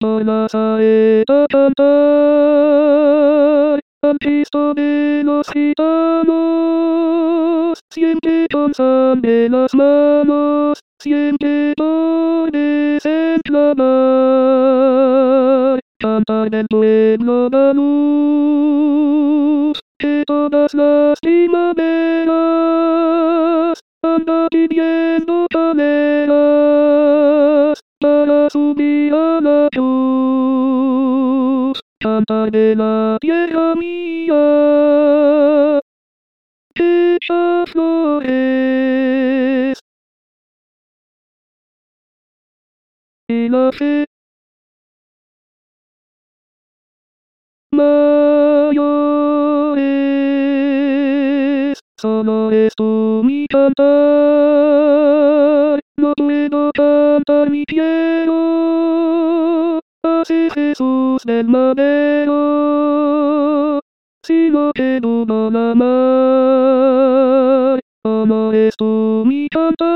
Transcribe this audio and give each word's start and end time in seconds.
por 0.00 0.24
la 0.24 0.48
saeta 0.48 1.46
cantar 1.50 1.90
al 4.02 4.16
de 4.74 5.22
los 5.24 5.46
gitanos, 5.48 6.28
siempre 7.90 8.46
con 8.50 8.72
sangre 8.72 9.50
las 9.50 9.74
manos, 9.74 10.80
siempre 10.98 11.74
puedes 11.76 13.04
enclamar, 13.04 13.78
cantar 15.98 16.50
del 16.50 16.66
pueblo 16.68 17.50
la 17.50 17.74
luz, 17.74 19.78
que 19.98 20.24
todas 20.26 20.72
las 20.72 21.20
primaveras 21.20 21.78
anda 24.02 24.48
pidiendo 24.50 25.46
caleras 25.50 26.40
para 28.00 28.48
subir 28.48 29.12
a 29.12 29.42
la 29.42 29.68
cruz, 29.70 29.89
cantar 32.00 32.50
de 32.50 32.74
la 32.74 33.18
tierra 33.20 33.74
mía, 33.74 35.80
hecha 36.74 37.66
flores. 37.66 39.78
Y 43.28 43.48
la 43.48 43.70
fe. 43.72 44.06
Mayores, 47.72 48.18
solo 51.96 52.50
es 52.50 52.74
tú 52.76 53.22
mi 53.24 53.46
cantar, 53.46 53.84
no 55.96 56.12
puedo 56.16 56.72
cantar 56.72 57.48
mi 57.48 57.64
quiero, 57.64 58.34
así 60.30 60.48
Jesús 60.50 61.22
del 61.24 61.48
madero, 61.48 62.30
sino 64.22 64.70
que 64.72 65.00
dudo 65.00 65.50
la 65.50 65.74
mar, 65.74 67.80
no 68.04 68.52
es 68.52 68.76
tú 68.76 69.24
mi 69.26 69.48
cantar, 69.48 69.88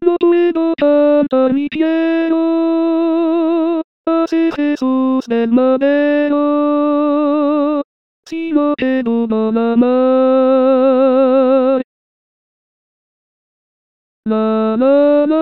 no 0.00 0.16
puedo 0.18 0.72
cantar 0.78 1.52
mi 1.52 1.68
quiero, 1.68 3.82
así 4.06 4.50
Jesús 4.56 5.26
del 5.26 5.52
madero, 5.52 7.82
sino 8.24 8.74
que 8.76 9.02
dudo 9.04 9.52
la 9.52 9.76
mar. 9.76 11.82
La 14.24 14.76
la 14.78 15.26
la 15.26 15.41